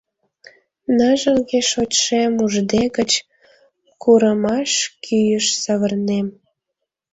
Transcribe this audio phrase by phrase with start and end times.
[0.95, 3.11] Ныжылге шочшем уждегыч,
[4.01, 4.71] Курымаш
[5.03, 6.27] кӱыш савырнем.